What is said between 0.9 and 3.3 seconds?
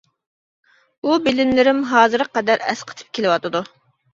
بۇ بىلىملىرىم ھازىرغا قەدەر ئەسقېتىپ